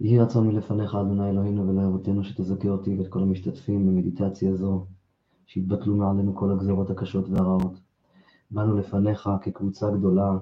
יהי 0.00 0.18
רצון 0.18 0.48
מלפניך, 0.48 0.94
אדוני 0.94 1.30
אלוהינו 1.30 1.68
ולאבותינו, 1.68 2.24
שתזכה 2.24 2.68
אותי 2.68 2.98
ואת 2.98 3.08
כל 3.08 3.22
המשתתפים 3.22 3.86
במדיטציה 3.86 4.54
זו, 4.54 4.86
שיתבטלו 5.46 5.96
מעלינו 5.96 6.36
כל 6.36 6.52
הגזרות 6.52 6.90
הקשות 6.90 7.28
והרעות. 7.28 7.80
באנו 8.50 8.76
לפניך 8.76 9.30
כקבוצה 9.42 9.90
גדולה, 9.90 10.38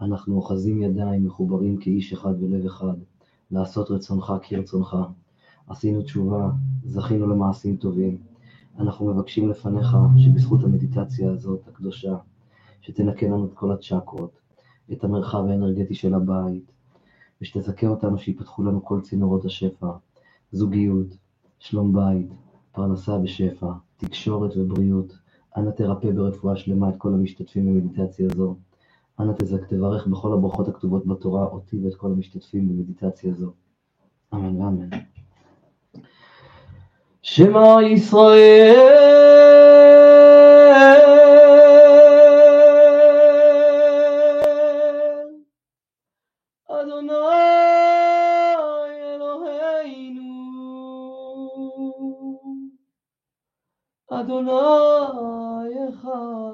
אנחנו 0.00 0.36
אוחזים 0.36 0.82
ידיים, 0.82 1.26
מחוברים 1.26 1.76
כאיש 1.76 2.12
אחד 2.12 2.40
בלב 2.40 2.66
אחד, 2.66 2.94
לעשות 3.50 3.90
רצונך 3.90 4.32
כרצונך. 4.42 4.96
עשינו 5.66 6.02
תשובה, 6.02 6.50
זכינו 6.84 7.26
למעשים 7.26 7.76
טובים. 7.76 8.18
אנחנו 8.78 9.14
מבקשים 9.14 9.48
לפניך 9.48 9.96
שבזכות 10.18 10.64
המדיטציה 10.64 11.30
הזאת, 11.30 11.68
הקדושה, 11.68 12.16
שתנקה 12.80 13.26
לנו 13.26 13.44
את 13.44 13.54
כל 13.54 13.72
הצ'קרות, 13.72 14.40
את 14.92 15.04
המרחב 15.04 15.46
האנרגטי 15.46 15.94
של 15.94 16.14
הבית, 16.14 16.72
ושתזכה 17.42 17.86
אותנו 17.86 18.18
שיפתחו 18.18 18.62
לנו 18.62 18.84
כל 18.84 19.00
צינורות 19.00 19.44
השפע, 19.44 19.90
זוגיות, 20.52 21.16
שלום 21.58 21.92
בית, 21.92 22.28
פרנסה 22.72 23.18
בשפע, 23.18 23.72
תקשורת 23.96 24.56
ובריאות. 24.56 25.18
אנא 25.56 25.70
תרפא 25.70 26.12
ברפואה 26.12 26.56
שלמה 26.56 26.88
את 26.88 26.94
כל 26.98 27.14
המשתתפים 27.14 27.66
במדיטציה 27.66 28.28
זו. 28.36 28.56
אנא 29.20 29.32
תברך 29.68 30.06
בכל 30.06 30.32
הברכות 30.32 30.68
הכתובות 30.68 31.06
בתורה 31.06 31.44
אותי 31.44 31.78
ואת 31.84 31.94
כל 31.94 32.06
המשתתפים 32.06 32.68
במדיטציה 32.68 33.32
זו. 33.32 33.52
אמן 34.34 34.60
ואמן. 34.60 34.88
שמע 37.22 37.76
ישראל, 37.82 38.76
אדוני 46.68 47.12
אלוהינו, 49.14 50.30
אדוני 54.10 54.50
אחד. 55.88 56.49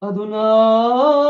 אדוני 0.00 1.27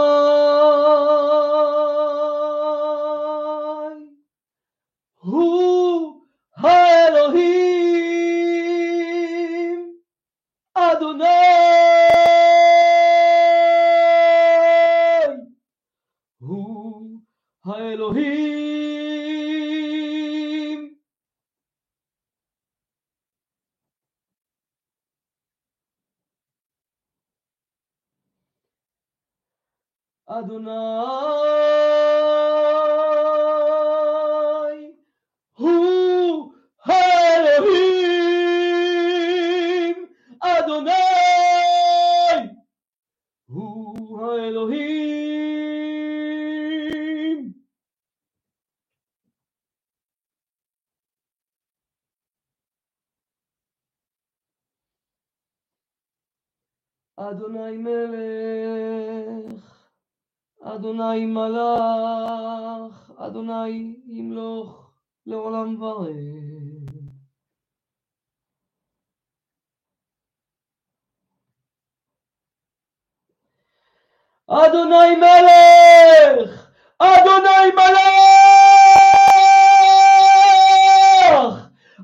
אדוני 74.51 75.17
מלך, 75.17 76.71
אדוני 76.99 77.71
מלך, 77.77 78.09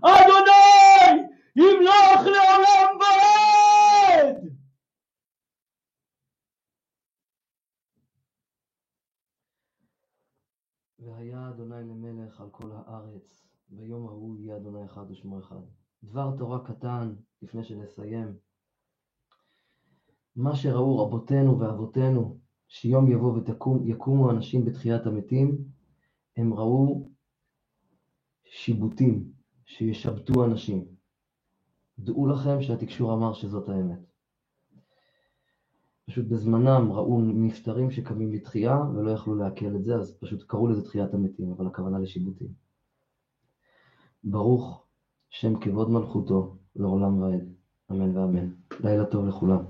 אדוני! 0.02 0.44
ימלוך 1.56 2.26
לעולם 2.26 2.98
ועד. 3.00 4.36
והיה 10.98 11.48
אדוני 11.48 11.84
למלך 11.84 12.40
על 12.40 12.48
כל 12.50 12.70
הארץ, 12.72 13.33
ביום 13.76 14.06
ההוא 14.08 14.38
יהיה 14.38 14.56
אדוני 14.56 14.84
אחד 14.84 15.10
ושמו 15.10 15.38
אחד. 15.38 15.60
דבר 16.04 16.36
תורה 16.38 16.64
קטן, 16.64 17.14
לפני 17.42 17.64
שנסיים. 17.64 18.36
מה 20.36 20.56
שראו 20.56 20.98
רבותינו 20.98 21.58
ואבותינו, 21.60 22.38
שיום 22.68 23.12
יבוא 23.12 23.38
ויקומו 23.84 24.30
אנשים 24.30 24.64
בתחיית 24.64 25.06
המתים, 25.06 25.64
הם 26.36 26.54
ראו 26.54 27.10
שיבוטים, 28.44 29.32
שישבטו 29.64 30.44
אנשים. 30.44 30.84
דעו 31.98 32.26
לכם 32.26 32.62
שהתקשור 32.62 33.14
אמר 33.14 33.32
שזאת 33.32 33.68
האמת. 33.68 34.00
פשוט 36.06 36.26
בזמנם 36.26 36.92
ראו 36.92 37.20
נפטרים 37.22 37.90
שקמים 37.90 38.32
לתחייה 38.32 38.76
ולא 38.94 39.10
יכלו 39.10 39.34
לעכל 39.34 39.76
את 39.76 39.84
זה, 39.84 39.94
אז 39.94 40.18
פשוט 40.20 40.42
קראו 40.42 40.66
לזה 40.68 40.84
תחיית 40.84 41.14
המתים, 41.14 41.52
אבל 41.52 41.66
הכוונה 41.66 41.98
לשיבוטים. 41.98 42.63
ברוך 44.24 44.84
שם 45.30 45.60
כבוד 45.60 45.90
מלכותו 45.90 46.56
לעולם 46.76 47.22
ועד, 47.22 47.52
אמן 47.90 48.16
ואמן. 48.16 48.48
לילה 48.80 49.04
טוב 49.04 49.26
לכולם. 49.26 49.64